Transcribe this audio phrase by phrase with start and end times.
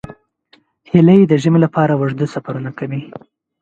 [0.91, 3.01] هیلۍ د ژمي لپاره اوږده سفرونه کوي